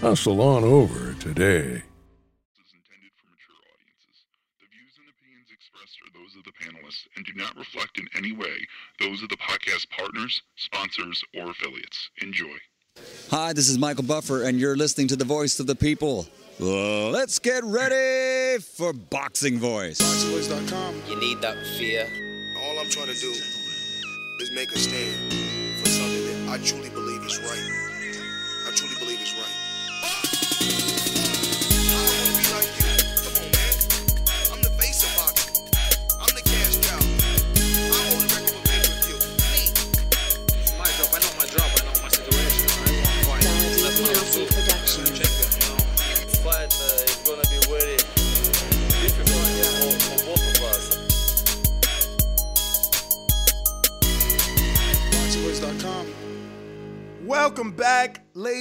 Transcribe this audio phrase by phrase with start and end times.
[0.00, 1.80] Hustle on over today.
[1.80, 4.24] is intended for mature audiences.
[4.60, 8.06] The views and opinions expressed are those of the panelists and do not reflect in
[8.16, 8.66] any way
[9.00, 12.10] those of the podcast partners, sponsors, or affiliates.
[12.20, 12.56] Enjoy.
[13.30, 16.26] Hi, this is Michael Buffer, and you're listening to the voice of the people.
[16.60, 19.98] Let's get ready for Boxing Voice.
[20.00, 21.02] Boxingvoice.com.
[21.08, 22.06] You need that fear.
[22.62, 25.32] All I'm trying to do is make a stand
[25.80, 27.83] for something that I truly believe is right.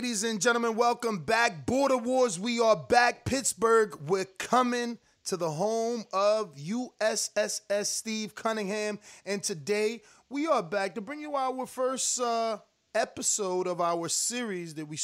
[0.04, 0.76] Ladies and gentlemen.
[0.76, 1.66] Welcome back.
[1.66, 3.24] Border Wars, we are back.
[3.24, 9.00] Pittsburgh, we're coming to the home of USS Steve Cunningham.
[9.26, 12.58] And today we are back to bring you our first uh,
[12.94, 15.00] episode of our series that we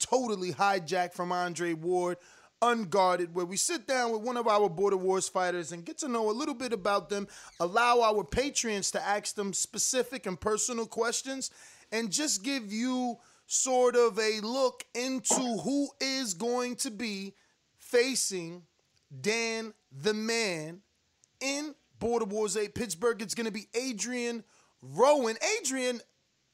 [0.00, 2.16] totally hijacked from Andre Ward.
[2.60, 6.08] Unguarded, where we sit down with one of our Border Wars fighters and get to
[6.08, 7.28] know a little bit about them,
[7.60, 11.50] allow our patrons to ask them specific and personal questions,
[11.92, 13.16] and just give you
[13.52, 17.34] sort of a look into who is going to be
[17.76, 18.62] facing
[19.20, 20.82] Dan the Man
[21.40, 23.20] in Border Wars 8 Pittsburgh.
[23.20, 24.44] It's going to be Adrian
[24.80, 25.36] Rowan.
[25.58, 26.00] Adrian,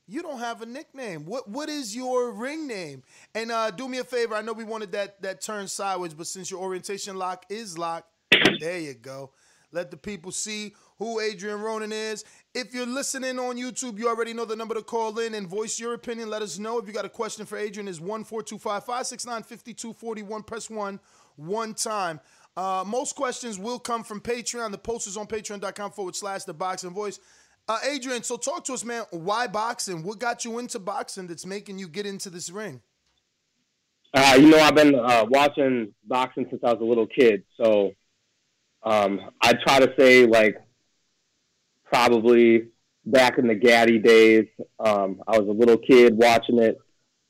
[0.07, 1.27] you don't have a nickname.
[1.27, 3.03] What what is your ring name?
[3.35, 4.35] And uh, do me a favor.
[4.35, 8.11] I know we wanted that that turn sideways, but since your orientation lock is locked,
[8.59, 9.33] there you go.
[9.71, 12.25] Let the people see who Adrian Ronan is.
[12.55, 15.79] If you're listening on YouTube, you already know the number to call in and voice
[15.79, 16.31] your opinion.
[16.31, 16.79] Let us know.
[16.79, 19.43] If you got a question for Adrian, is one four two five five six nine
[19.43, 20.43] fifty two forty one.
[20.43, 21.01] Press one
[21.37, 22.21] one time.
[22.57, 24.71] Uh, most questions will come from Patreon.
[24.71, 27.21] The post is on patreon.com forward slash the boxing voice.
[27.69, 29.05] Uh, Adrian, so talk to us, man.
[29.11, 30.03] Why boxing?
[30.03, 32.81] What got you into boxing that's making you get into this ring?
[34.15, 37.43] Uh, you know, I've been uh, watching boxing since I was a little kid.
[37.61, 37.91] So
[38.85, 40.57] um, I try to say, like,
[41.87, 42.69] probably
[43.05, 44.47] back in the Gatti days,
[44.85, 46.79] um, I was a little kid watching it.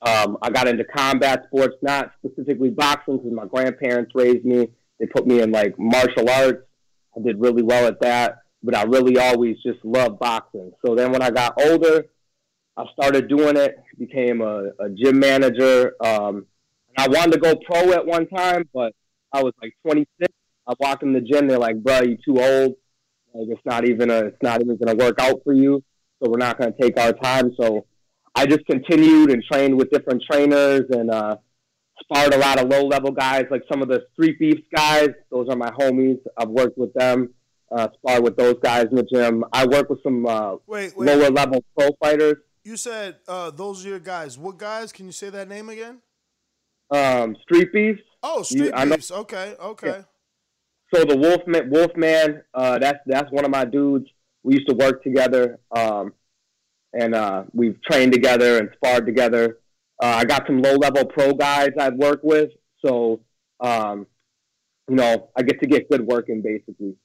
[0.02, 4.68] Um, I got into combat sports, not specifically boxing, because my grandparents raised me.
[4.98, 6.66] They put me in, like, martial arts.
[7.16, 10.72] I did really well at that, but I really always just loved boxing.
[10.84, 12.06] So then when I got older,
[12.76, 15.94] I started doing it, became a, a gym manager.
[16.00, 16.46] Um,
[16.96, 18.94] and I wanted to go pro at one time, but
[19.32, 20.32] I was like 26.
[20.66, 21.46] I walked in the gym.
[21.46, 22.74] They're like, "Bro, you too old.
[23.38, 25.82] Like it's not even a, it's not even going to work out for you.
[26.22, 27.86] So we're not going to take our time." So
[28.34, 31.36] I just continued and trained with different trainers and uh,
[32.00, 35.10] sparred a lot of low level guys, like some of the Street Beefs guys.
[35.30, 36.18] Those are my homies.
[36.36, 37.32] I've worked with them.
[37.70, 39.44] Uh, sparred with those guys in the gym.
[39.52, 41.06] I work with some uh, Wait, wait.
[41.06, 42.36] lower level pro fighters.
[42.62, 44.38] You said uh, those are your guys.
[44.38, 44.92] What guys?
[44.92, 45.98] Can you say that name again?
[46.90, 48.00] Um, Street Beefs.
[48.22, 49.10] Oh, Street know- Beefs.
[49.10, 50.04] Okay, okay.
[50.94, 54.06] So the Wolfman, Wolfman, uh, that's that's one of my dudes.
[54.42, 56.12] We used to work together, um,
[56.92, 59.58] and uh, we've trained together and sparred together.
[60.00, 62.50] Uh, I got some low level pro guys I've worked with,
[62.84, 63.20] so
[63.60, 64.06] um,
[64.88, 66.96] you know I get to get good working basically.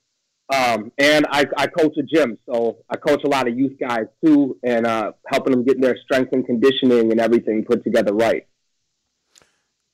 [0.54, 4.06] Um, and I, I coach a gym, so I coach a lot of youth guys
[4.24, 8.46] too, and uh, helping them get their strength and conditioning and everything put together right.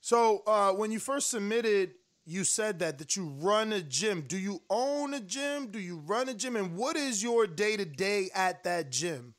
[0.00, 1.92] So uh, when you first submitted,
[2.28, 4.20] you said that that you run a gym.
[4.20, 5.68] Do you own a gym?
[5.68, 6.56] Do you run a gym?
[6.56, 9.34] And what is your day to day at that gym?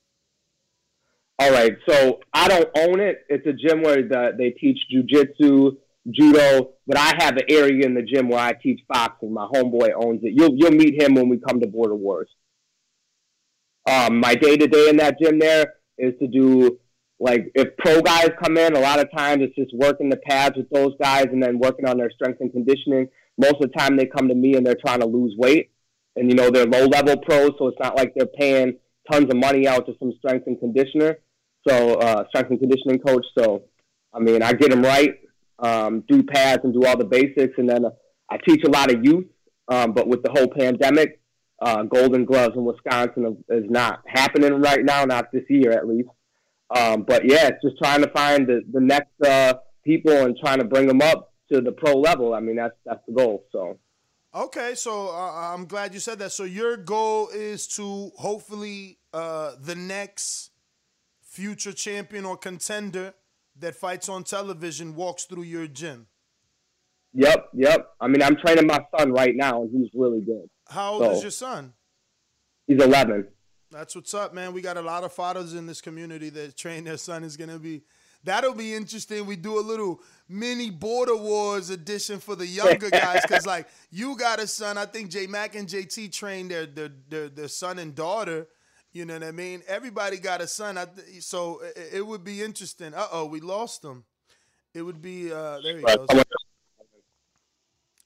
[1.38, 3.26] All right, so I don't own it.
[3.30, 5.78] It's a gym where the, they teach jujitsu,
[6.12, 9.34] judo, but I have an area in the gym where I teach boxing.
[9.34, 10.34] My homeboy owns it.
[10.36, 12.28] You'll you'll meet him when we come to Border Wars.
[13.88, 16.80] Um, my day to day in that gym there is to do
[17.20, 20.56] like if pro guys come in, a lot of times it's just working the pads
[20.56, 23.08] with those guys and then working on their strength and conditioning.
[23.38, 25.72] Most of the time they come to me and they're trying to lose weight,
[26.16, 28.78] and you know they're low level pros, so it's not like they're paying
[29.12, 31.18] tons of money out to some strength and conditioner.
[31.68, 33.26] So uh, strength and conditioning coach.
[33.38, 33.64] So
[34.14, 35.16] I mean, I get them right.
[35.60, 37.90] um, do pads and do all the basics, and then uh,
[38.30, 39.26] I teach a lot of youth.
[39.68, 41.20] Um, but with the whole pandemic,
[41.62, 46.10] uh, Golden Gloves in Wisconsin is not happening right now, not this year at least.
[46.76, 50.60] Um, but yeah, it's just trying to find the, the next uh, people and trying
[50.60, 52.34] to bring them up to the pro level.
[52.34, 53.46] I mean, that's that's the goal.
[53.52, 53.80] So.
[54.36, 56.32] Okay, so uh, I'm glad you said that.
[56.32, 60.52] So your goal is to hopefully uh, the next
[61.24, 63.16] future champion or contender
[63.58, 66.08] that fights on television walks through your gym.
[67.14, 67.88] Yep, yep.
[68.00, 70.48] I mean, I'm training my son right now, and he's really good.
[70.70, 71.74] How old So- is your son?
[72.68, 73.28] He's 11.
[73.72, 74.54] That's what's up, man.
[74.54, 77.60] We got a lot of fathers in this community that train their son is gonna
[77.60, 77.82] be.
[78.24, 79.26] That'll be interesting.
[79.26, 84.18] We do a little mini border wars edition for the younger guys, because like you
[84.18, 84.78] got a son.
[84.78, 88.48] I think J Mac and JT train their their their, their son and daughter.
[88.92, 89.62] You know what I mean?
[89.68, 90.78] Everybody got a son.
[90.78, 92.94] I th- so it, it would be interesting.
[92.96, 94.04] Uh oh, we lost him.
[94.74, 96.08] It would be uh there he goes.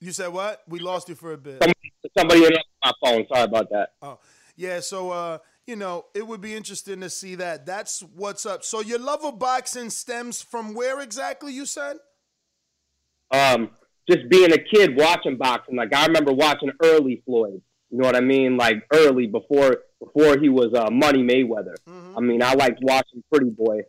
[0.02, 0.62] You said what?
[0.68, 1.64] We lost you for a bit.
[1.64, 2.52] somebody, somebody in
[2.84, 3.26] my phone.
[3.32, 3.92] Sorry about that.
[4.02, 4.20] Oh,
[4.58, 4.82] yeah.
[4.82, 5.38] So, uh,
[5.68, 7.66] you know, it would be interesting to see that.
[7.66, 8.64] That's what's up.
[8.64, 11.54] So, your love of boxing stems from where exactly?
[11.54, 11.98] You said.
[13.32, 13.72] um,
[14.10, 15.76] just being a kid watching boxing.
[15.78, 17.62] Like I remember watching early Floyd.
[17.90, 18.58] You know what I mean?
[18.58, 21.76] Like early before before he was uh, Money Mayweather.
[22.18, 23.82] I mean, I liked watching Pretty Boy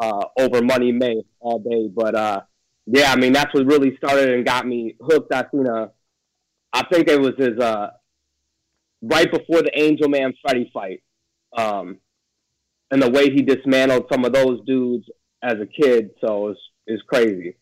[0.00, 1.88] uh, over Money May all day.
[1.94, 2.40] But uh,
[2.86, 5.34] yeah, I mean that's what really started and got me hooked.
[5.34, 5.90] I seen a,
[6.72, 7.90] I think it was his uh,
[9.02, 11.02] right before the Angel Manfredy fight,
[11.56, 11.98] um,
[12.90, 15.06] and the way he dismantled some of those dudes
[15.42, 16.10] as a kid.
[16.20, 17.56] So it's it's crazy.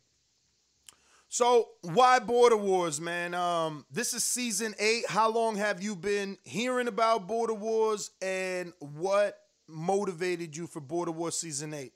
[1.29, 3.35] So, why Border Wars, man?
[3.35, 5.05] Um, this is season eight.
[5.09, 9.37] How long have you been hearing about Border Wars, and what
[9.69, 11.93] motivated you for Border Wars season eight?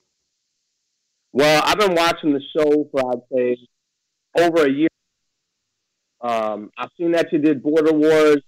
[1.32, 3.56] Well, I've been watching the show for I'd say
[4.36, 4.88] over a year.
[6.20, 8.43] Um, I've seen that you did Border Wars,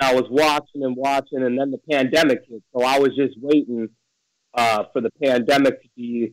[0.00, 2.62] I was watching and watching, and then the pandemic hit.
[2.74, 3.88] So I was just waiting
[4.54, 6.32] uh, for the pandemic to be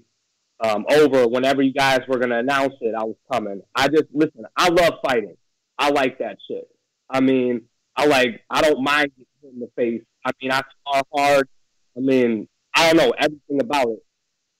[0.63, 1.27] um, over.
[1.27, 3.61] Whenever you guys were going to announce it, I was coming.
[3.75, 4.45] I just listen.
[4.55, 5.35] I love fighting.
[5.77, 6.67] I like that shit.
[7.09, 7.63] I mean,
[7.95, 8.41] I like.
[8.49, 10.03] I don't mind getting hit in the face.
[10.25, 11.47] I mean, I saw hard.
[11.95, 14.03] I mean, I don't know everything about it.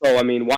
[0.03, 0.56] So I mean, why?
[0.56, 0.57] Not?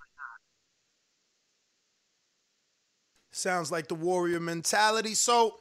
[3.32, 5.14] Sounds like the warrior mentality.
[5.14, 5.56] So,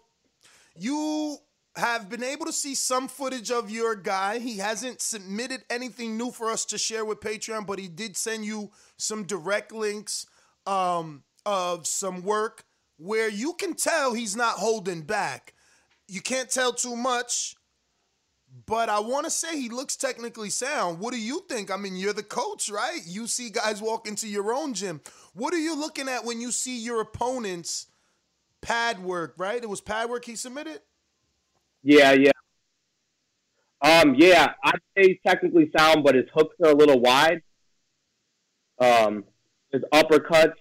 [0.74, 1.38] you
[1.78, 4.38] have been able to see some footage of your guy.
[4.38, 8.44] He hasn't submitted anything new for us to share with Patreon, but he did send
[8.44, 10.26] you some direct links
[10.66, 12.64] um, of some work
[12.98, 15.54] where you can tell he's not holding back.
[16.08, 17.54] You can't tell too much,
[18.66, 20.98] but I want to say he looks technically sound.
[20.98, 21.70] What do you think?
[21.70, 23.00] I mean, you're the coach, right?
[23.06, 25.00] You see guys walk into your own gym.
[25.34, 27.86] What are you looking at when you see your opponent's
[28.62, 29.62] pad work, right?
[29.62, 30.80] It was pad work he submitted?
[31.88, 32.32] Yeah, yeah.
[33.80, 37.40] Um, yeah, I'd say technically sound, but his hooks are a little wide.
[38.78, 39.24] Um,
[39.72, 40.52] his uppercuts,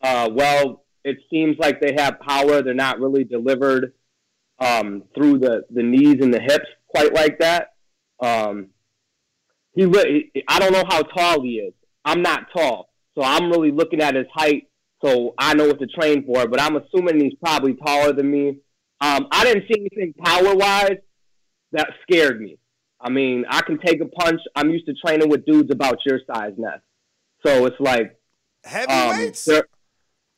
[0.00, 2.62] uh, well, it seems like they have power.
[2.62, 3.94] They're not really delivered
[4.60, 7.70] um, through the, the knees and the hips quite like that.
[8.20, 8.68] Um,
[9.74, 9.86] he,
[10.46, 11.74] I don't know how tall he is.
[12.04, 14.68] I'm not tall, so I'm really looking at his height,
[15.04, 16.46] so I know what to train for.
[16.46, 18.58] But I'm assuming he's probably taller than me.
[19.00, 20.98] Um, I didn't see anything power wise
[21.72, 22.58] that scared me.
[23.00, 24.40] I mean, I can take a punch.
[24.54, 26.80] I'm used to training with dudes about your size, Ness.
[27.44, 28.18] So it's like,
[28.64, 29.44] um, Heavyweights?
[29.44, 29.68] they're-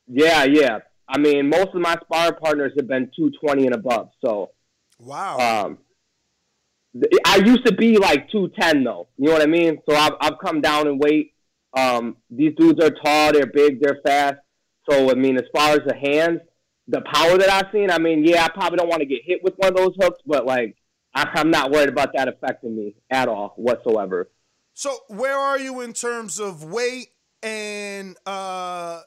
[0.07, 0.79] yeah, yeah.
[1.07, 4.09] I mean, most of my sparring partners have been 220 and above.
[4.23, 4.51] So,
[4.99, 5.37] wow.
[5.37, 5.77] um,
[7.25, 9.07] I used to be like 210 though.
[9.17, 9.79] You know what I mean?
[9.87, 11.33] So I've, I've come down in weight.
[11.77, 14.37] Um, these dudes are tall, they're big, they're fast.
[14.89, 16.41] So I mean, as far as the hands,
[16.89, 19.43] the power that I've seen, I mean, yeah, I probably don't want to get hit
[19.43, 20.75] with one of those hooks, but like,
[21.13, 24.29] I, I'm not worried about that affecting me at all whatsoever.
[24.73, 27.09] So where are you in terms of weight
[27.41, 29.01] and uh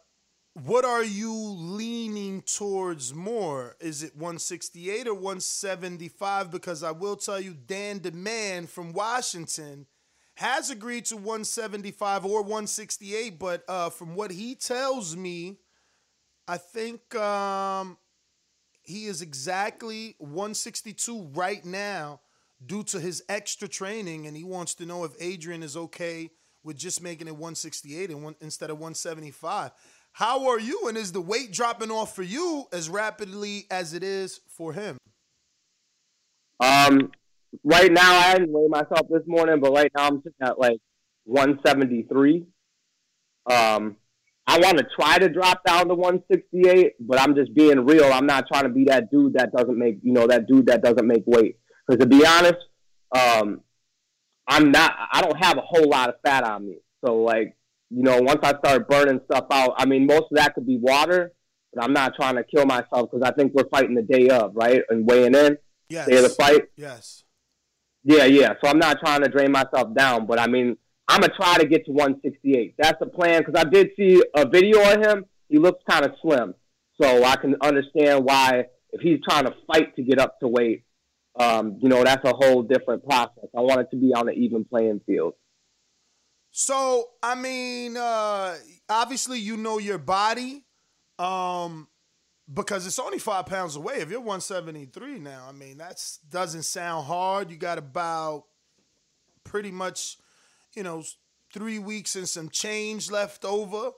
[0.55, 3.77] what are you leaning towards more?
[3.81, 6.51] Is it 168 or 175?
[6.51, 9.87] Because I will tell you, Dan the Man from Washington
[10.35, 15.57] has agreed to 175 or 168, but uh, from what he tells me,
[16.49, 17.99] I think um,
[18.83, 22.21] he is exactly 162 right now
[22.65, 26.31] due to his extra training, and he wants to know if Adrian is okay
[26.65, 29.73] with just making it 168 and one, instead of 175.
[30.13, 34.03] How are you, and is the weight dropping off for you as rapidly as it
[34.03, 34.99] is for him?
[36.61, 37.11] Um,
[37.65, 40.79] right now, I hadn't weighed myself this morning, but right now I'm sitting at like
[41.25, 42.47] 173.
[43.51, 43.97] Um,
[44.47, 48.13] I want to try to drop down to 168, but I'm just being real.
[48.13, 50.83] I'm not trying to be that dude that doesn't make, you know, that dude that
[50.83, 51.59] doesn't make weight.
[51.87, 52.59] Because to be honest,
[53.17, 53.61] um,
[54.49, 54.95] I'm not.
[55.13, 56.79] I don't have a whole lot of fat on me.
[57.05, 57.57] So like,
[57.91, 60.79] you know, once I start burning stuff out, I mean, most of that could be
[60.79, 61.33] water,
[61.73, 64.53] but I'm not trying to kill myself because I think we're fighting the day of,
[64.57, 65.57] right, and weighing in,
[65.89, 66.09] Yes.
[66.09, 66.65] day of the fight.
[66.77, 67.23] Yes.
[68.05, 68.55] Yeah, yeah.
[68.63, 70.77] So I'm not trying to drain myself down, but I mean,
[71.09, 72.75] I'm gonna try to get to 168.
[72.79, 75.25] That's the plan because I did see a video of him.
[75.49, 76.55] He looks kind of slim,
[77.01, 80.85] so I can understand why if he's trying to fight to get up to weight,
[81.39, 83.49] um, you know, that's a whole different process.
[83.57, 85.35] I want it to be on an even playing field.
[86.51, 88.57] So I mean, uh,
[88.89, 90.65] obviously you know your body,
[91.19, 91.89] um,
[92.53, 93.97] because it's only five pounds away.
[93.97, 97.51] If you're 173 now, I mean that's doesn't sound hard.
[97.51, 98.45] You got about
[99.45, 100.19] pretty much,
[100.75, 101.03] you know,
[101.53, 103.91] three weeks and some change left over.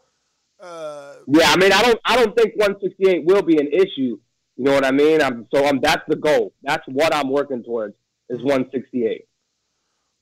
[0.61, 4.19] Uh, Yeah, I mean, I don't, I don't think 168 will be an issue.
[4.57, 5.21] You know what I mean?
[5.21, 6.53] I'm, so I'm, that's the goal.
[6.63, 7.95] That's what I'm working towards
[8.29, 9.27] is 168.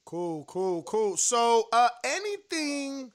[0.05, 1.17] Cool, cool, cool.
[1.17, 3.13] So, uh, anything,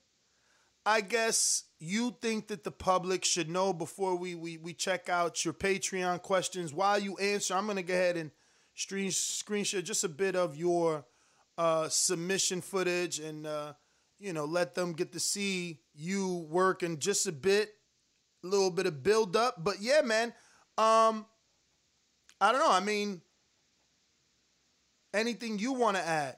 [0.85, 5.43] I guess, you think that the public should know before we we, we check out
[5.43, 6.73] your Patreon questions?
[6.73, 8.31] While you answer, I'm gonna go ahead and
[8.73, 11.05] screen screen share just a bit of your
[11.57, 13.73] uh, submission footage and uh,
[14.19, 17.69] you know let them get to see you working just a bit,
[18.43, 19.55] a little bit of build up.
[19.63, 20.33] But yeah, man,
[20.77, 21.25] um,
[22.39, 22.71] I don't know.
[22.71, 23.21] I mean,
[25.13, 26.37] anything you want to add?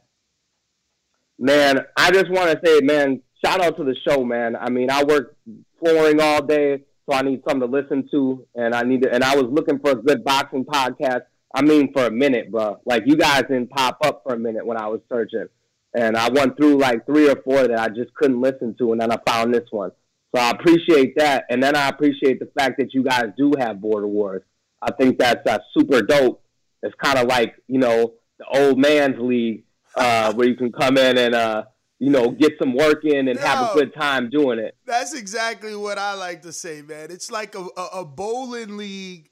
[1.38, 4.56] Man, I just want to say, man, shout out to the show, man.
[4.56, 5.38] I mean, I work
[5.80, 9.24] flooring all day, so I need something to listen to, and I need to, and
[9.24, 11.22] I was looking for a good boxing podcast.
[11.54, 12.80] I mean, for a minute, bro.
[12.86, 15.48] Like you guys didn't pop up for a minute when I was searching,
[15.94, 19.02] and I went through like three or four that I just couldn't listen to, and
[19.02, 19.92] then I found this one.
[20.36, 23.82] So I appreciate that, and then I appreciate the fact that you guys do have
[23.82, 24.44] Border Wars.
[24.82, 26.44] I think that's uh, super dope.
[26.84, 29.64] It's kind of like you know the old man's league
[29.96, 31.64] uh, where you can come in and uh,
[31.98, 34.78] you know get some work in and have a good time doing it.
[34.86, 37.10] That's exactly what I like to say, man.
[37.10, 39.32] It's like a, a, a bowling league,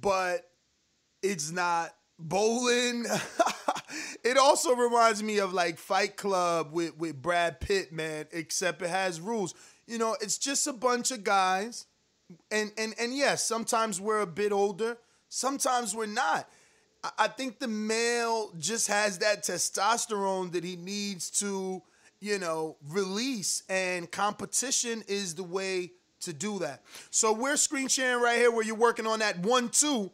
[0.00, 0.42] but
[1.24, 3.06] it's not bowling.
[4.24, 8.90] it also reminds me of like Fight Club with, with Brad Pitt, man, except it
[8.90, 9.54] has rules.
[9.86, 11.86] You know, it's just a bunch of guys.
[12.50, 14.96] And and and yes, sometimes we're a bit older,
[15.28, 16.48] sometimes we're not.
[17.02, 21.82] I- I think the male just has that testosterone that he needs to,
[22.20, 25.90] you know, release, and competition is the way
[26.20, 26.82] to do that.
[27.10, 30.10] So we're screen sharing right here where you're working on that one two,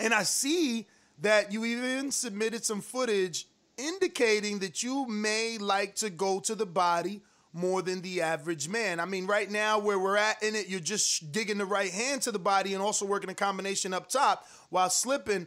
[0.00, 0.86] and I see
[1.20, 3.46] that you even submitted some footage
[3.76, 7.22] indicating that you may like to go to the body
[7.52, 8.98] more than the average man.
[8.98, 12.22] I mean, right now where we're at in it, you're just digging the right hand
[12.22, 15.46] to the body and also working a combination up top while slipping.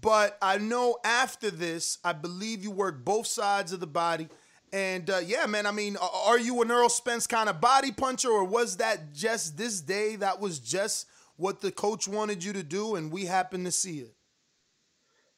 [0.00, 4.28] But I know after this, I believe you work both sides of the body.
[4.72, 8.30] And uh, yeah, man, I mean, are you an Errol Spence kind of body puncher,
[8.30, 10.16] or was that just this day?
[10.16, 11.06] That was just
[11.42, 14.14] what the coach wanted you to do, and we happened to see it.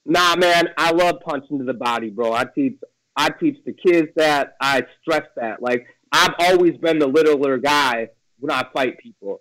[0.04, 2.32] Nah, man, I love punching to the body, bro.
[2.34, 2.78] I teach
[3.16, 4.54] I teach the kids that.
[4.60, 5.62] I stress that.
[5.62, 8.08] Like I've always been the littler guy
[8.38, 9.40] when I fight people.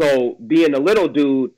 [0.00, 1.50] So being a little dude,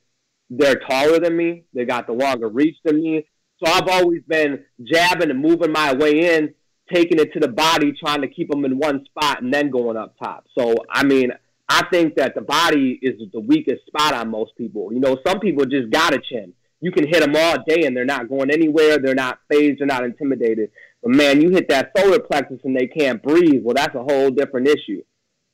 [0.51, 1.65] they're taller than me.
[1.73, 3.25] They got the longer reach than me.
[3.65, 6.53] So I've always been jabbing and moving my way in,
[6.93, 9.97] taking it to the body, trying to keep them in one spot, and then going
[9.97, 10.47] up top.
[10.59, 11.31] So I mean,
[11.69, 14.93] I think that the body is the weakest spot on most people.
[14.93, 16.53] You know, some people just got a chin.
[16.81, 18.99] You can hit them all day and they're not going anywhere.
[18.99, 19.79] They're not phased.
[19.79, 20.71] They're not intimidated.
[21.03, 23.63] But man, you hit that solar plexus and they can't breathe.
[23.63, 25.03] Well, that's a whole different issue.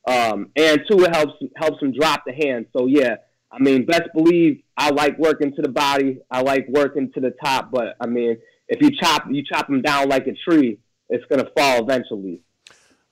[0.07, 2.65] Um, and two, it helps helps them drop the hand.
[2.75, 3.17] So yeah,
[3.51, 6.19] I mean, best believe I like working to the body.
[6.31, 7.69] I like working to the top.
[7.71, 8.37] But I mean,
[8.67, 12.41] if you chop you chop them down like a tree, it's gonna fall eventually.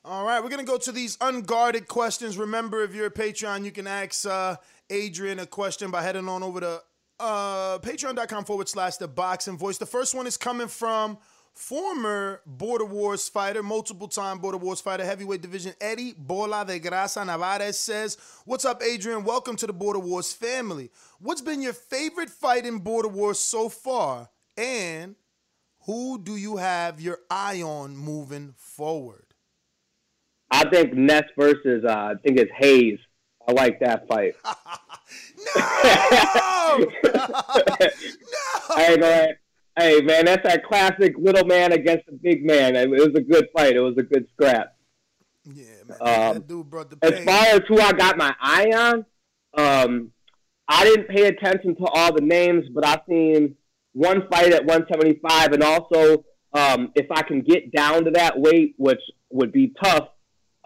[0.10, 2.38] All right, we're gonna go to these unguarded questions.
[2.38, 4.56] Remember, if you're a Patreon, you can ask uh,
[4.90, 6.82] Adrian a question by heading on over to
[7.20, 9.78] uh, patreon.com forward slash the boxing voice.
[9.78, 11.18] The first one is coming from
[11.54, 17.26] former Border Wars fighter, multiple time Border Wars fighter, heavyweight division, Eddie Bola de Grasa
[17.26, 19.26] Navarez says, What's up, Adrian?
[19.26, 20.90] Welcome to the Border Wars family.
[21.20, 24.30] What's been your favorite fight in Border Wars so far?
[24.56, 25.18] And
[25.82, 29.27] who do you have your eye on moving forward?
[30.50, 33.00] I think Ness versus uh, I think it's Hayes.
[33.48, 34.36] I like that fight.
[36.68, 36.86] No!
[38.76, 39.30] Hey man,
[39.78, 42.76] hey man, that's that classic little man against the big man.
[42.76, 43.76] It was a good fight.
[43.76, 44.76] It was a good scrap.
[45.46, 45.98] Yeah, man.
[46.02, 49.06] Um, that dude brought the as far as who I got my eye on,
[49.58, 50.12] um,
[50.68, 53.56] I didn't pay attention to all the names, but I've seen
[53.94, 58.76] one fight at 175, and also um, if I can get down to that weight,
[58.78, 60.10] which would be tough,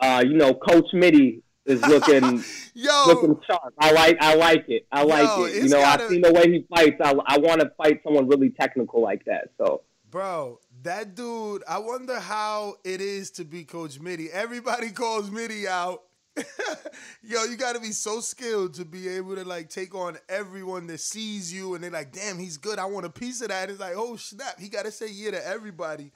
[0.02, 2.44] uh, you know, Coach Mitty is looking
[2.74, 3.74] Yo, looking sharp.
[3.80, 4.86] I like I like it.
[4.92, 5.64] I like Yo, it.
[5.64, 6.98] You know, gotta- I've seen the way he fights.
[7.04, 9.50] I, I want to fight someone really technical like that.
[9.58, 11.64] So bro, that dude.
[11.70, 14.30] I wonder how it is to be Coach Mitty.
[14.32, 16.02] Everybody calls Mitty out.
[17.24, 20.88] Yo, you got to be so skilled to be able to like take on everyone
[20.88, 22.80] that sees you, and they're like, "Damn, he's good.
[22.80, 25.32] I want a piece of that." It's like, "Oh snap!" He got to say yeah
[25.32, 26.12] to everybody.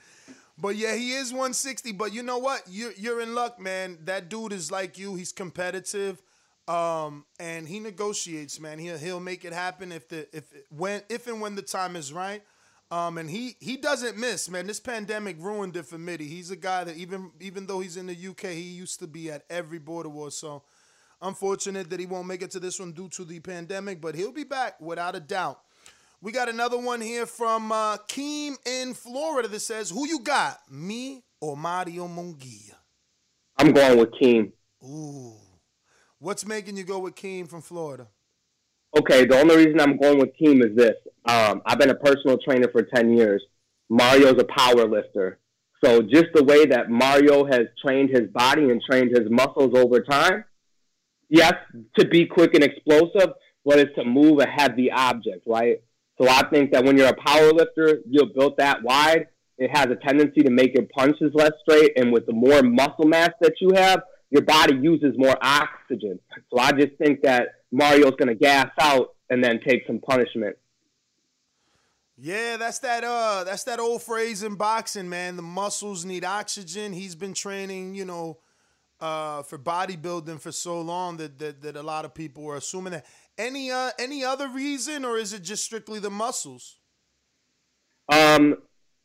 [0.58, 1.92] But yeah, he is 160.
[1.92, 2.62] But you know what?
[2.68, 3.98] You're you're in luck, man.
[4.04, 5.14] That dude is like you.
[5.14, 6.22] He's competitive,
[6.66, 8.78] um, and he negotiates, man.
[8.78, 12.12] He'll he'll make it happen if the if when if and when the time is
[12.12, 12.42] right.
[12.90, 14.66] Um, and he he doesn't miss, man.
[14.66, 16.26] This pandemic ruined it for Mitty.
[16.26, 19.30] He's a guy that even even though he's in the UK, he used to be
[19.30, 20.30] at every border war.
[20.30, 20.62] So
[21.20, 24.32] unfortunate that he won't make it to this one due to the pandemic, but he'll
[24.32, 25.60] be back without a doubt.
[26.22, 30.58] We got another one here from uh, Keem in Florida that says, "Who you got,
[30.70, 32.74] me or Mario Munguia?"
[33.58, 34.52] I'm going with Keem.
[34.82, 35.34] Ooh,
[36.18, 38.08] what's making you go with Keem from Florida?
[38.98, 40.94] Okay, the only reason I'm going with Keem is this.
[41.26, 43.42] Um, I've been a personal trainer for 10 years.
[43.90, 45.38] Mario's a power lifter.
[45.84, 50.00] So just the way that Mario has trained his body and trained his muscles over
[50.00, 50.44] time,
[51.28, 51.54] yes,
[51.98, 55.82] to be quick and explosive, but it's to move a heavy object, right?
[56.18, 59.26] So I think that when you're a power lifter, you're built that wide.
[59.58, 63.06] It has a tendency to make your punches less straight, and with the more muscle
[63.06, 66.18] mass that you have, your body uses more oxygen.
[66.52, 70.56] So I just think that Mario's going to gas out and then take some punishment.
[72.18, 75.36] Yeah, that's that uh that's that old phrase in boxing, man.
[75.36, 76.94] The muscles need oxygen.
[76.94, 78.38] He's been training, you know,
[79.00, 82.92] uh for bodybuilding for so long that that, that a lot of people were assuming
[82.92, 83.06] that.
[83.38, 86.78] Any uh any other reason or is it just strictly the muscles?
[88.08, 88.56] Um,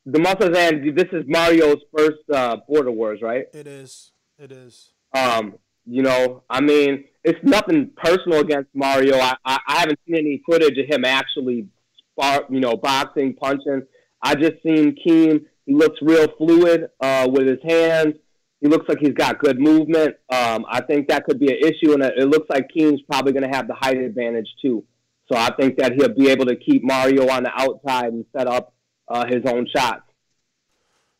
[0.06, 3.46] the muscles and this is Mario's first uh, Border Wars, right?
[3.52, 4.12] It is.
[4.38, 4.90] It is.
[5.14, 5.54] Um,
[5.84, 9.16] you know, I mean, it's nothing personal against Mario.
[9.18, 11.66] I, I, I haven't seen any footage of him actually,
[12.12, 13.82] spar, you know, boxing, punching.
[14.22, 15.44] I just seen Keem.
[15.66, 18.14] He looks real fluid uh, with his hands.
[18.62, 20.14] He looks like he's got good movement.
[20.30, 23.42] Um, I think that could be an issue, and it looks like Keem's probably going
[23.42, 24.84] to have the height advantage too.
[25.30, 28.46] So I think that he'll be able to keep Mario on the outside and set
[28.46, 28.72] up
[29.08, 30.02] uh, his own shots.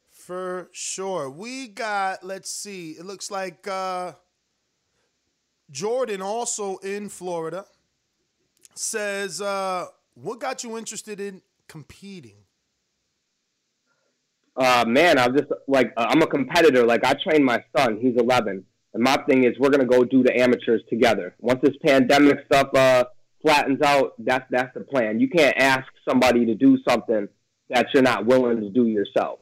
[0.09, 1.29] For sure.
[1.29, 4.13] We got, let's see, it looks like uh,
[5.69, 7.65] Jordan, also in Florida,
[8.75, 12.42] says, uh, What got you interested in competing?
[14.57, 16.85] Uh, man, I'm just like uh, I'm a competitor.
[16.85, 20.23] Like I train my son; he's 11, and my thing is we're gonna go do
[20.23, 21.35] the amateurs together.
[21.41, 23.05] Once this pandemic stuff uh,
[23.41, 25.21] flattens out, that's that's the plan.
[25.21, 27.29] You can't ask somebody to do something
[27.71, 29.41] that you're not willing to do yourself.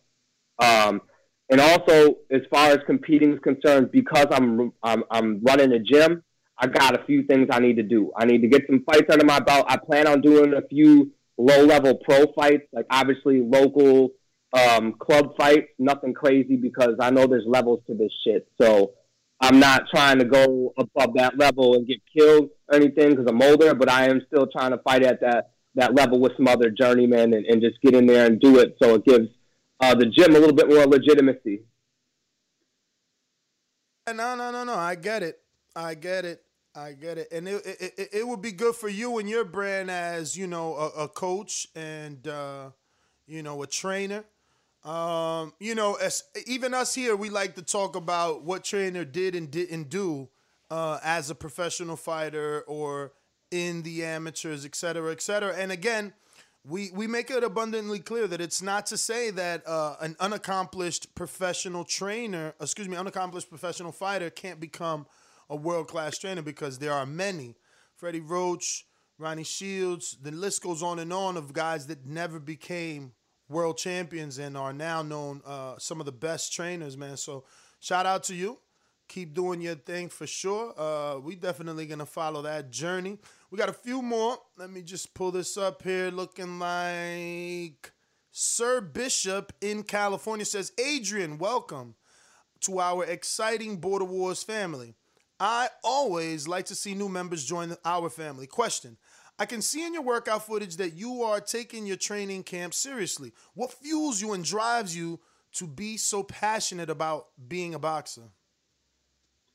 [0.60, 1.02] Um,
[1.50, 6.22] and also, as far as competing is concerned, because I'm, I'm I'm running a gym,
[6.56, 8.12] I got a few things I need to do.
[8.16, 9.66] I need to get some fights under my belt.
[9.68, 14.10] I plan on doing a few low level pro fights, like obviously local
[14.52, 18.48] um, club fights, nothing crazy because I know there's levels to this shit.
[18.60, 18.92] So
[19.40, 23.40] I'm not trying to go above that level and get killed or anything because I'm
[23.40, 26.70] older, but I am still trying to fight at that, that level with some other
[26.70, 29.28] journeymen and, and just get in there and do it so it gives
[29.80, 31.62] uh, the gym a little bit more legitimacy.
[34.08, 34.74] No, no, no, no.
[34.74, 35.40] I get it.
[35.76, 36.42] I get it.
[36.74, 37.28] I get it.
[37.32, 40.74] And it, it, it, would be good for you and your brand as, you know,
[40.74, 42.70] a, a coach and, uh,
[43.26, 44.24] you know, a trainer.
[44.84, 49.34] Um, you know, as even us here, we like to talk about what trainer did
[49.34, 50.28] and didn't do
[50.70, 53.12] uh, as a professional fighter or
[53.50, 55.54] in the amateurs, et cetera, et cetera.
[55.54, 56.14] And again,
[56.64, 61.14] we we make it abundantly clear that it's not to say that uh, an unaccomplished
[61.14, 65.06] professional trainer, excuse me, unaccomplished professional fighter can't become
[65.48, 67.56] a world class trainer because there are many.
[67.96, 68.86] Freddie Roach,
[69.18, 73.12] Ronnie Shields, the list goes on and on of guys that never became
[73.50, 77.16] world champions and are now known uh, some of the best trainers, man.
[77.16, 77.44] So
[77.80, 78.58] shout out to you.
[79.08, 80.72] Keep doing your thing for sure.
[80.78, 83.18] Uh, we definitely gonna follow that journey.
[83.50, 84.38] We got a few more.
[84.56, 86.12] Let me just pull this up here.
[86.12, 87.92] Looking like
[88.30, 91.96] Sir Bishop in California says, Adrian, welcome
[92.60, 94.94] to our exciting Border Wars family.
[95.40, 98.46] I always like to see new members join our family.
[98.46, 98.96] Question
[99.40, 103.32] I can see in your workout footage that you are taking your training camp seriously.
[103.54, 105.18] What fuels you and drives you
[105.54, 108.28] to be so passionate about being a boxer?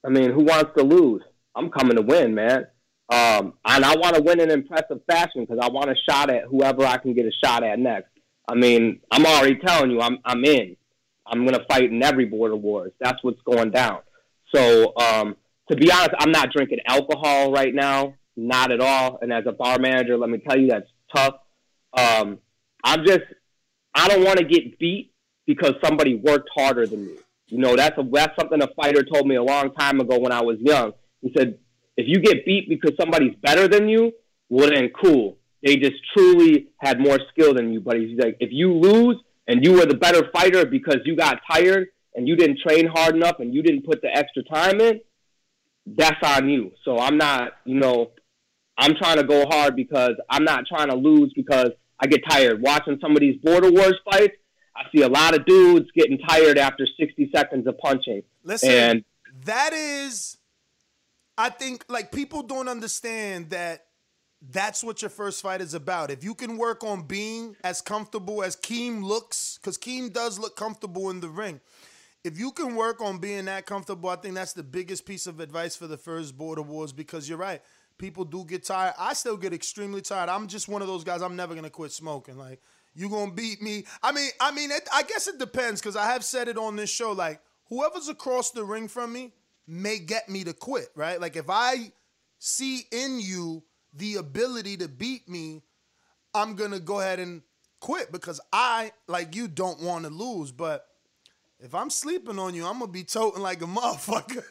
[0.03, 1.21] I mean, who wants to lose?
[1.55, 2.65] I'm coming to win, man.
[3.09, 6.45] Um, and I want to win in impressive fashion because I want a shot at
[6.45, 8.09] whoever I can get a shot at next.
[8.49, 10.75] I mean, I'm already telling you, I'm I'm in.
[11.27, 12.91] I'm gonna fight in every border wars.
[12.99, 13.99] That's what's going down.
[14.53, 15.35] So, um,
[15.69, 19.19] to be honest, I'm not drinking alcohol right now, not at all.
[19.21, 21.35] And as a bar manager, let me tell you, that's tough.
[21.97, 22.39] Um,
[22.83, 23.23] I'm just,
[23.93, 25.13] I don't want to get beat
[25.45, 27.13] because somebody worked harder than me.
[27.47, 30.31] You know, that's a, that's something a fighter told me a long time ago when
[30.31, 30.93] I was young.
[31.21, 31.59] He said,
[31.97, 34.11] if you get beat because somebody's better than you,
[34.49, 35.37] well then cool.
[35.63, 37.79] They just truly had more skill than you.
[37.79, 39.17] But he's like, if you lose
[39.47, 43.15] and you were the better fighter because you got tired and you didn't train hard
[43.15, 44.99] enough and you didn't put the extra time in,
[45.85, 46.71] that's on you.
[46.83, 48.11] So I'm not, you know,
[48.77, 52.61] I'm trying to go hard because I'm not trying to lose because I get tired.
[52.61, 54.35] Watching some of these border wars fights,
[54.75, 58.23] I see a lot of dudes getting tired after 60 seconds of punching.
[58.43, 59.05] Listen, and
[59.45, 60.37] that is,
[61.37, 63.85] I think, like people don't understand that
[64.41, 66.11] that's what your first fight is about.
[66.11, 70.55] If you can work on being as comfortable as Keem looks, because Keem does look
[70.55, 71.61] comfortable in the ring.
[72.23, 75.39] If you can work on being that comfortable, I think that's the biggest piece of
[75.39, 77.61] advice for the first border wars because you're right.
[77.97, 78.93] People do get tired.
[78.99, 80.29] I still get extremely tired.
[80.29, 81.21] I'm just one of those guys.
[81.21, 82.37] I'm never gonna quit smoking.
[82.37, 82.61] Like
[82.93, 83.85] you gonna beat me?
[84.03, 86.75] I mean, I mean, it, I guess it depends because I have said it on
[86.75, 87.11] this show.
[87.11, 89.33] Like whoever's across the ring from me
[89.67, 90.89] may get me to quit.
[90.95, 91.19] Right?
[91.19, 91.91] Like if I
[92.39, 95.61] see in you the ability to beat me,
[96.33, 97.41] I'm gonna go ahead and
[97.79, 100.51] quit because I, like you, don't want to lose.
[100.51, 100.85] But
[101.59, 104.43] if I'm sleeping on you, I'm gonna be toting like a motherfucker.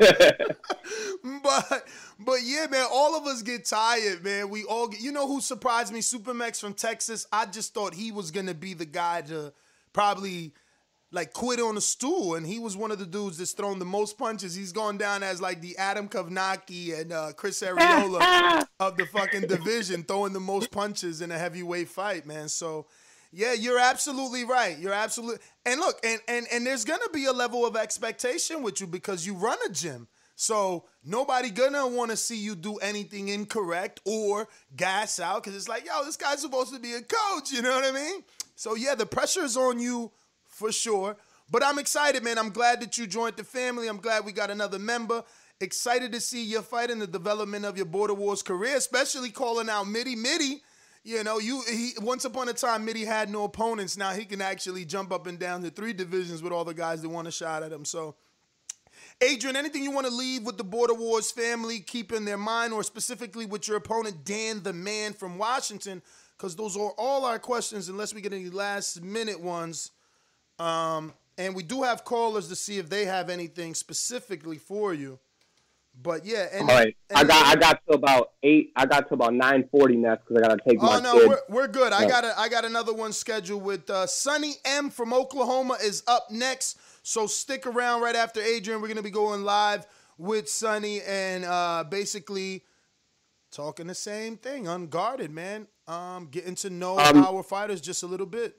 [1.42, 4.48] but but yeah, man, all of us get tired, man.
[4.50, 5.00] We all get.
[5.00, 6.00] You know who surprised me?
[6.00, 7.26] Supermax from Texas.
[7.32, 9.52] I just thought he was gonna be the guy to
[9.92, 10.52] probably
[11.12, 13.84] like quit on a stool, and he was one of the dudes that's thrown the
[13.84, 14.54] most punches.
[14.54, 19.42] He's gone down as like the Adam Kownacki and uh, Chris Arreola of the fucking
[19.42, 22.48] division, throwing the most punches in a heavyweight fight, man.
[22.48, 22.86] So.
[23.36, 24.78] Yeah, you're absolutely right.
[24.78, 28.80] You're absolutely and look, and and and there's gonna be a level of expectation with
[28.80, 30.06] you because you run a gym.
[30.36, 35.68] So nobody gonna want to see you do anything incorrect or gas out because it's
[35.68, 37.50] like, yo, this guy's supposed to be a coach.
[37.50, 38.22] You know what I mean?
[38.54, 40.12] So yeah, the pressure is on you
[40.44, 41.16] for sure.
[41.50, 42.38] But I'm excited, man.
[42.38, 43.88] I'm glad that you joined the family.
[43.88, 45.24] I'm glad we got another member.
[45.60, 49.68] Excited to see your fight in the development of your Border Wars career, especially calling
[49.68, 50.14] out Mitty.
[50.14, 50.62] Mitty,
[51.04, 53.96] you know, you he once upon a time Mitty had no opponents.
[53.96, 57.02] Now he can actually jump up and down to three divisions with all the guys
[57.02, 57.84] that want a shot at him.
[57.84, 58.16] So
[59.20, 62.72] Adrian, anything you want to leave with the Border Wars family, keep in their mind,
[62.72, 66.02] or specifically with your opponent, Dan the Man from Washington?
[66.36, 69.92] Because those are all our questions, unless we get any last minute ones.
[70.58, 75.18] Um, and we do have callers to see if they have anything specifically for you.
[76.02, 78.72] But yeah, and, all right, and- I got I got to about eight.
[78.76, 81.28] I got to about nine forty next because I gotta take my Oh no, kid.
[81.28, 81.92] we're, we're good.
[81.92, 86.02] I got a, I got another one scheduled with uh, Sunny M from Oklahoma is
[86.06, 86.78] up next.
[87.02, 88.82] So stick around right after Adrian.
[88.82, 89.86] We're gonna be going live
[90.18, 92.64] with Sunny and uh, basically
[93.50, 95.68] talking the same thing, unguarded, man.
[95.86, 98.56] Um, getting to know Um, our fighters just a little bit.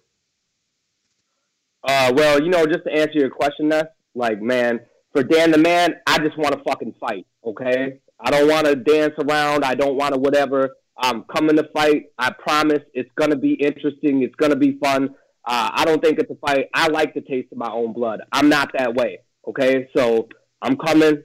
[1.83, 4.79] Uh, well, you know, just to answer your question, Ness, like, man,
[5.15, 7.99] for Dan the Man, I just want to fucking fight, okay?
[8.19, 9.63] I don't want to dance around.
[9.63, 10.75] I don't want to whatever.
[10.97, 12.07] I'm coming to fight.
[12.19, 14.23] I promise it's going to be interesting.
[14.23, 15.09] It's going to be fun.
[15.45, 16.67] Uh, I don't think it's a fight.
[16.73, 18.21] I like the taste of my own blood.
[18.33, 19.87] I'm not that way, okay?
[19.95, 20.27] So
[20.61, 21.23] I'm coming.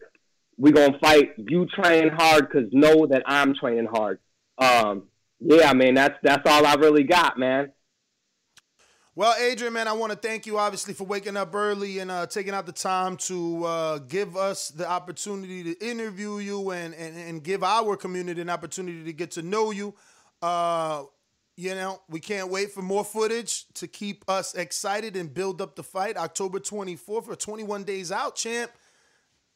[0.57, 1.31] We're going to fight.
[1.37, 4.21] You train hard because know that I'm training hard.
[4.59, 5.09] Um,
[5.41, 7.73] yeah, man, that's, that's all I really got, man.
[9.17, 12.27] Well, Adrian, man, I want to thank you obviously for waking up early and uh,
[12.27, 17.19] taking out the time to uh, give us the opportunity to interview you and, and,
[17.19, 19.97] and give our community an opportunity to get to know you.
[20.41, 21.03] Uh,
[21.57, 25.75] you know, we can't wait for more footage to keep us excited and build up
[25.75, 26.17] the fight.
[26.17, 28.71] October 24th or 21 days out, champ.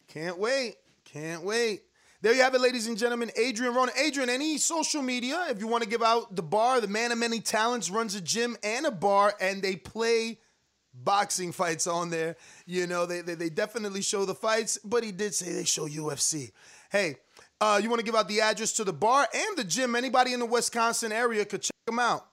[0.08, 0.74] Can't wait.
[1.04, 1.82] Can't wait.
[2.24, 3.30] There you have it, ladies and gentlemen.
[3.36, 3.92] Adrian Ronan.
[4.02, 7.18] Adrian, any social media, if you want to give out the bar, the man of
[7.18, 10.38] many talents runs a gym and a bar, and they play
[10.94, 12.36] boxing fights on there.
[12.64, 15.86] You know, they, they, they definitely show the fights, but he did say they show
[15.86, 16.52] UFC.
[16.90, 17.16] Hey,
[17.60, 19.94] uh, you want to give out the address to the bar and the gym?
[19.94, 22.26] Anybody in the Wisconsin area could check them out.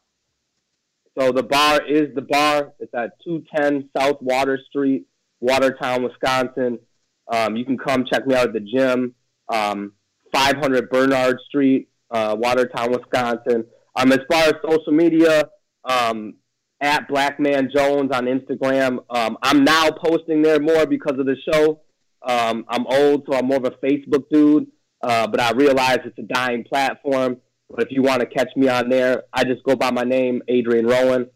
[1.20, 2.72] So the bar is the bar.
[2.80, 5.06] It's at 210 South Water Street,
[5.42, 6.80] Watertown, Wisconsin.
[7.28, 9.16] Um, you can come check me out at the gym.
[9.52, 9.94] Um,
[10.34, 13.66] 500 Bernard Street, uh, Watertown, Wisconsin.
[13.96, 15.44] Um, as far as social media,
[15.84, 16.36] um,
[16.82, 19.00] at Black Man Jones on Instagram.
[19.10, 21.82] Um, I'm now posting there more because of the show.
[22.28, 24.68] Um, I'm old, so I'm more of a Facebook dude.
[25.02, 27.38] Uh, but I realize it's a dying platform.
[27.70, 30.42] But if you want to catch me on there, I just go by my name,
[30.48, 31.30] Adrian Rowan.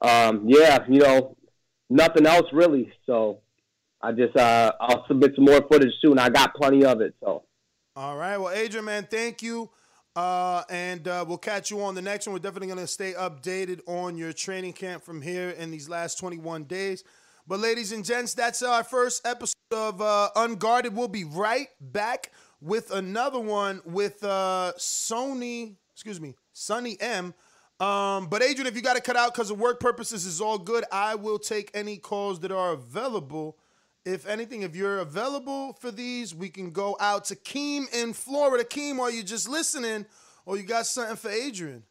[0.00, 1.36] Um, yeah, you know,
[1.90, 2.92] nothing else really.
[3.06, 3.40] So
[4.00, 6.18] I just uh, I'll submit some more footage soon.
[6.18, 7.14] I got plenty of it.
[7.20, 7.44] So
[7.96, 8.36] All right.
[8.36, 9.70] Well, Adrian, man, thank you.
[10.16, 12.34] Uh, and uh, we'll catch you on the next one.
[12.34, 16.18] We're definitely going to stay updated on your training camp from here in these last
[16.18, 17.04] 21 days.
[17.46, 20.96] But, ladies and gents, that's our first episode of uh, Unguarded.
[20.96, 27.32] We'll be right back with another one with uh, Sony, excuse me, Sonny M.
[27.78, 30.58] Um, but, Adrian, if you got to cut out because of work purposes, is all
[30.58, 30.84] good.
[30.90, 33.56] I will take any calls that are available.
[34.04, 38.62] If anything, if you're available for these, we can go out to Keem in Florida.
[38.62, 40.04] Keem, are you just listening
[40.44, 41.84] or you got something for Adrian?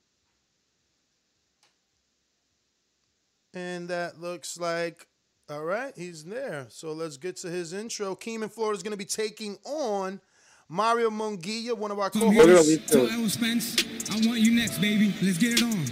[3.56, 5.08] And that looks like,
[5.50, 6.68] all right, he's there.
[6.70, 8.16] So let's get to his intro.
[8.16, 10.22] Keem in Florida is going to be taking on
[10.70, 12.92] Mario Munguia, one of our co hosts.
[12.92, 13.76] Tell Errol Spence,
[14.12, 15.14] I want you next, baby.
[15.22, 15.86] Let's get it on.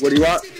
[0.00, 0.57] what do you want?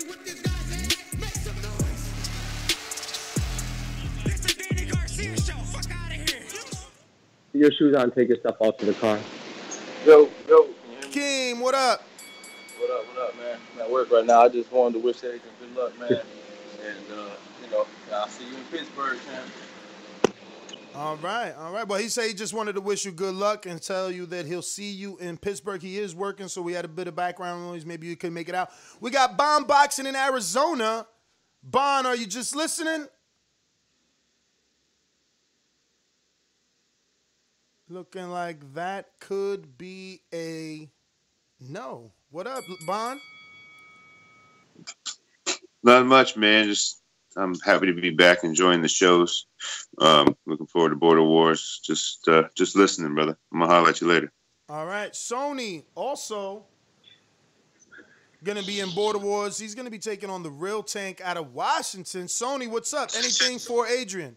[7.59, 8.13] Put your shoes on.
[8.13, 9.19] Take your stuff off to the car.
[10.07, 10.69] Yo, yo.
[11.11, 12.03] Keem, what up?
[12.79, 13.59] What up, what up, man?
[13.75, 14.43] I'm at work right now.
[14.43, 16.13] I just wanted to wish Adrian good luck, man.
[16.13, 17.31] And, uh,
[17.65, 19.43] you know, I'll see you in Pittsburgh, man.
[20.95, 21.87] All right, all right.
[21.87, 24.47] Well, he said he just wanted to wish you good luck and tell you that
[24.47, 25.83] he'll see you in Pittsburgh.
[25.83, 27.85] He is working, so we had a bit of background noise.
[27.85, 28.71] Maybe you could make it out.
[29.01, 31.09] We got Bon Boxing in Arizona.
[31.65, 33.09] Bon, are you just listening?
[37.91, 40.91] Looking like that could be a
[41.59, 42.13] no.
[42.31, 43.19] What up, Bon?
[45.83, 46.67] Not much, man.
[46.67, 47.01] Just
[47.35, 49.47] I'm happy to be back enjoying the shows.
[49.97, 51.81] Um, looking forward to Border Wars.
[51.83, 53.39] Just uh, just listening, brother.
[53.53, 54.31] I'm gonna holler at you later.
[54.69, 55.13] All right.
[55.15, 56.67] Sony also
[58.45, 59.59] gonna be in Border Wars.
[59.59, 62.27] He's gonna be taking on the real tank out of Washington.
[62.27, 63.09] Sony, what's up?
[63.17, 64.37] Anything for Adrian?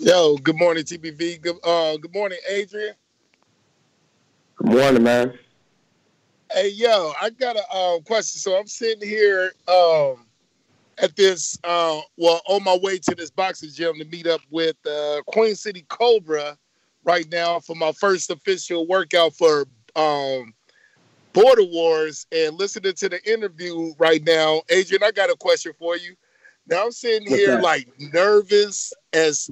[0.00, 1.40] Yo, good morning, TBV.
[1.40, 2.94] Good, uh, good morning, Adrian.
[4.56, 5.38] Good morning, man.
[6.52, 8.40] Hey, yo, I got a uh, question.
[8.40, 10.26] So I'm sitting here um,
[10.98, 14.76] at this, uh, well, on my way to this boxing gym to meet up with
[14.84, 16.58] uh, Queen City Cobra
[17.04, 20.52] right now for my first official workout for um,
[21.32, 24.62] Border Wars and listening to the interview right now.
[24.70, 26.16] Adrian, I got a question for you.
[26.66, 29.50] Now I'm sitting here like nervous as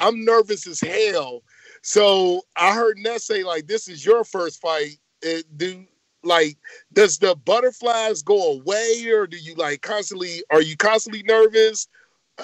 [0.00, 1.42] I'm nervous as hell.
[1.82, 4.98] So I heard Ness say like this is your first fight.
[5.22, 5.84] It, do
[6.22, 6.56] like
[6.92, 11.88] does the butterflies go away or do you like constantly are you constantly nervous?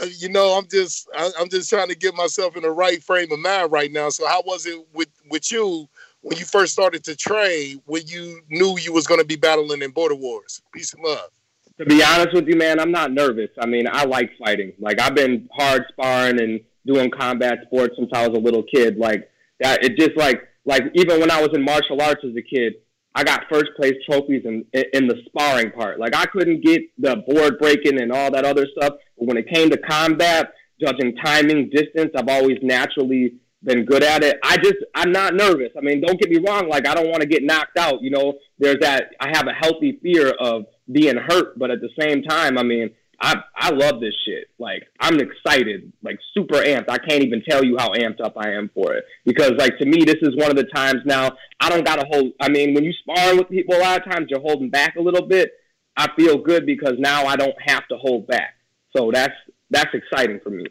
[0.01, 3.03] Uh, you know, I'm just I, I'm just trying to get myself in the right
[3.03, 4.09] frame of mind right now.
[4.09, 5.89] So how was it with with you
[6.23, 9.83] when you first started to train when you knew you was going to be battling
[9.83, 10.63] in Border Wars?
[10.73, 11.31] Peace and love.
[11.79, 13.51] To be honest with you, man, I'm not nervous.
[13.59, 14.73] I mean, I like fighting.
[14.79, 18.97] Like I've been hard sparring and doing combat sports since I was a little kid.
[18.99, 19.29] Like
[19.61, 22.75] that, it just like like even when I was in martial arts as a kid,
[23.15, 26.01] I got first place trophies in in the sparring part.
[26.01, 28.95] Like I couldn't get the board breaking and all that other stuff.
[29.19, 34.23] But when it came to combat, judging timing, distance, I've always naturally been good at
[34.23, 34.39] it.
[34.43, 35.71] I just I'm not nervous.
[35.77, 36.69] I mean, don't get me wrong.
[36.69, 38.03] Like I don't want to get knocked out.
[38.03, 39.11] You know, there's that.
[39.21, 42.91] I have a healthy fear of being hurt, but at the same time, I mean,
[43.21, 44.49] I I love this shit.
[44.59, 46.89] Like I'm excited, like super amped.
[46.89, 49.87] I can't even tell you how amped up I am for it because, like, to
[49.87, 52.33] me, this is one of the times now I don't gotta hold.
[52.41, 55.01] I mean, when you spar with people, a lot of times you're holding back a
[55.01, 55.53] little bit.
[55.97, 58.55] I feel good because now I don't have to hold back.
[58.97, 59.35] So that's
[59.71, 60.67] that's exciting for me.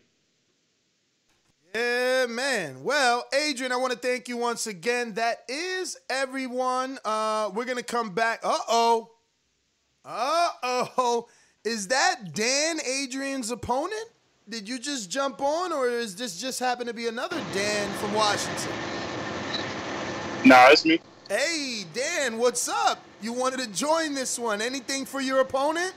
[1.76, 2.84] Yeah, man.
[2.84, 5.16] Well, Adrian, I want to thank you once again.
[5.16, 7.00] That is everyone.
[7.04, 8.42] Uh, we're gonna come back.
[8.44, 9.10] Uh oh.
[10.06, 11.28] Uh oh.
[11.64, 14.10] Is that Dan Adrian's opponent?
[14.50, 18.14] Did you just jump on, or is this just happen to be another Dan from
[18.14, 18.74] Washington?
[20.44, 21.00] Nah, it's me.
[21.30, 23.02] Hey, Dan, what's up?
[23.22, 24.62] You wanted to join this one.
[24.62, 25.94] Anything for your opponent?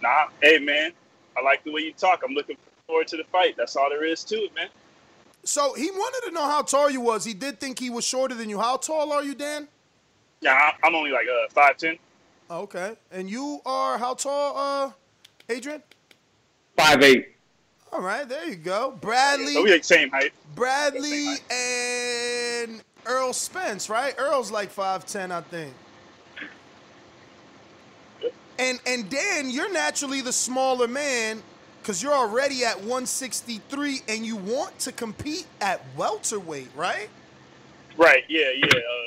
[0.00, 0.92] Nah, hey man,
[1.36, 2.22] I like the way you talk.
[2.26, 3.54] I'm looking forward to the fight.
[3.58, 4.68] That's all there is to it, man.
[5.44, 7.26] So he wanted to know how tall you was.
[7.26, 8.58] He did think he was shorter than you.
[8.58, 9.68] How tall are you, Dan?
[10.40, 11.98] Yeah, I'm only like uh five ten.
[12.52, 12.96] Okay.
[13.10, 14.90] And you are how tall, uh,
[15.48, 15.82] Adrian?
[16.76, 17.28] Five eight.
[17.92, 18.92] All right, there you go.
[19.00, 20.32] Bradley, So we like same height.
[20.54, 24.14] Bradley, and Errol Spence, right?
[24.18, 25.72] Errol's like five ten, I think.
[28.58, 31.42] And and Dan, you're naturally the smaller man.
[31.80, 37.08] because you're already at 163 and you want to compete at welterweight, right?
[37.96, 38.22] Right.
[38.28, 38.50] Yeah.
[38.54, 38.66] Yeah.
[38.66, 39.01] Uh,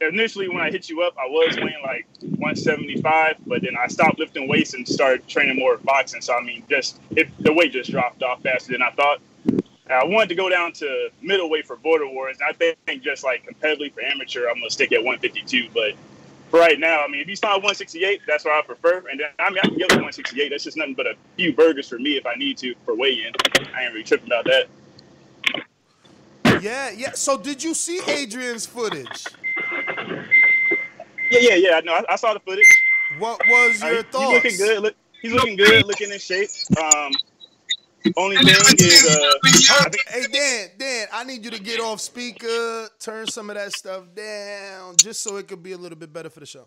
[0.00, 4.18] initially, when I hit you up, I was weighing like 175, but then I stopped
[4.18, 6.20] lifting weights and started training more boxing.
[6.20, 9.20] So I mean, just it, the weight just dropped off faster than I thought.
[9.88, 13.92] I wanted to go down to middleweight for Border Wars, I think just like competitively
[13.92, 15.68] for amateur, I'm gonna stick at 152.
[15.72, 15.94] But
[16.50, 19.04] for right now, I mean, if you start 168, that's what I prefer.
[19.08, 20.48] And then I mean, I can get 168.
[20.50, 23.32] That's just nothing but a few burgers for me if I need to for weigh-in.
[23.74, 24.66] I ain't really tripping about that.
[26.60, 27.12] Yeah, yeah.
[27.12, 29.26] So did you see Adrian's footage?
[31.30, 31.80] Yeah, yeah, yeah.
[31.84, 32.66] No, I, I saw the footage.
[33.18, 34.24] What was Uh, your he- thoughts?
[34.24, 34.82] He's looking good.
[34.82, 36.48] Look, he's looking good, looking in shape.
[36.78, 37.12] Um,
[38.16, 38.46] only thing
[38.78, 39.32] is, uh,
[39.74, 43.72] I Hey Dan, Dan, I need you to get off speaker, turn some of that
[43.72, 46.66] stuff down, just so it could be a little bit better for the show.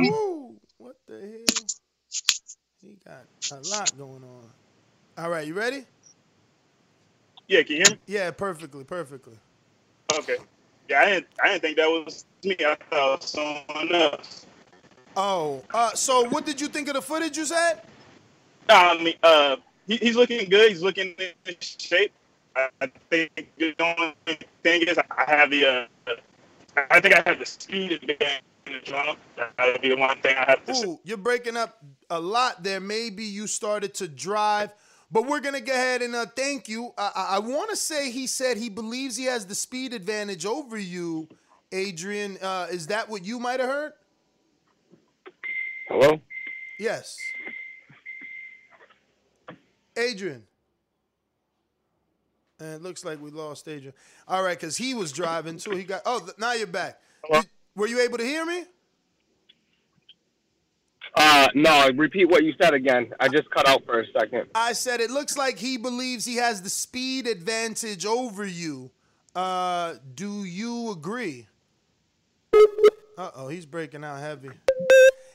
[0.00, 1.66] Woo, what the hell?
[2.80, 4.44] He got a lot going on.
[5.24, 5.84] All right, you ready?
[7.48, 7.62] yeah.
[7.62, 7.98] Can you hear me?
[8.06, 9.34] Yeah, perfectly, perfectly.
[10.12, 10.36] Okay.
[10.88, 11.26] Yeah, I didn't.
[11.42, 12.56] I didn't think that was me.
[12.60, 14.46] I thought it was someone else.
[15.16, 17.82] Oh, uh, so what did you think of the footage you said?
[18.68, 20.70] No, I mean, uh, he, he's looking good.
[20.70, 22.12] He's looking in shape.
[22.54, 25.66] I, I think the only thing is I have the.
[25.66, 25.86] Uh,
[26.90, 29.16] I think I have the speed advantage on him.
[29.56, 30.86] That'd be the one thing I have to say.
[30.86, 32.80] Ooh, you're breaking up a lot there.
[32.80, 34.70] Maybe you started to drive,
[35.10, 36.92] but we're gonna go ahead and uh, thank you.
[36.98, 40.44] I, I, I want to say he said he believes he has the speed advantage
[40.44, 41.28] over you,
[41.72, 42.38] Adrian.
[42.42, 43.92] Uh, is that what you might have heard?
[45.88, 46.20] Hello?
[46.78, 47.16] Yes.
[49.96, 50.44] Adrian.
[52.60, 53.94] And it looks like we lost Adrian.
[54.26, 55.70] All right, because he was driving too.
[55.70, 56.02] He got.
[56.04, 57.00] Oh, th- now you're back.
[57.32, 58.64] Did- were you able to hear me?
[61.14, 63.12] Uh, no, repeat what you said again.
[63.18, 64.46] I just cut out for a second.
[64.54, 68.90] I said it looks like he believes he has the speed advantage over you.
[69.34, 71.46] Uh, do you agree?
[73.16, 74.50] Uh oh, he's breaking out heavy.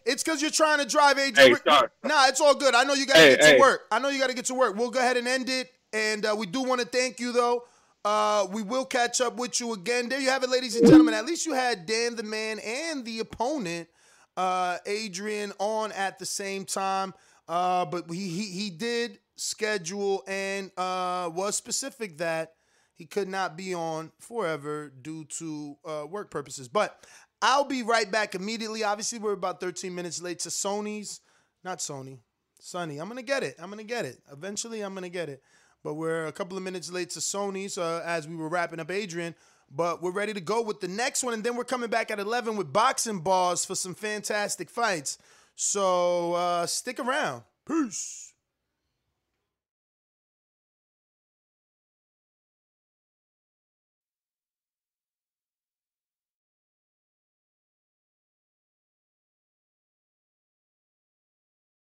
[0.06, 1.52] It's because you're trying to drive Adrian.
[1.52, 1.90] Hey, sorry.
[2.04, 2.76] Nah, it's all good.
[2.76, 3.82] I know you got to Hey, get to work.
[3.92, 4.76] I know you got to get to work.
[4.76, 5.72] We'll go ahead and end it.
[5.94, 7.64] And uh, we do want to thank you, though.
[8.04, 10.10] Uh, we will catch up with you again.
[10.10, 11.14] There you have it, ladies and gentlemen.
[11.14, 13.88] At least you had Dan the man and the opponent,
[14.38, 17.14] uh, Adrian, on at the same time.
[17.48, 22.54] Uh, but he, he he did schedule and uh, was specific that
[22.96, 26.68] he could not be on forever due to uh, work purposes.
[26.68, 27.06] But
[27.42, 28.84] I'll be right back immediately.
[28.84, 31.20] Obviously, we're about 13 minutes late to Sony's,
[31.64, 32.20] not Sony,
[32.62, 33.02] Sony.
[33.02, 33.56] I'm gonna get it.
[33.60, 34.20] I'm gonna get it.
[34.32, 35.42] Eventually, I'm gonna get it.
[35.84, 38.90] But we're a couple of minutes late to Sony's uh, as we were wrapping up
[38.90, 39.36] Adrian.
[39.76, 42.20] But we're ready to go with the next one, and then we're coming back at
[42.20, 45.18] 11 with boxing balls for some fantastic fights.
[45.56, 47.44] So uh, stick around.
[47.68, 48.23] Peace.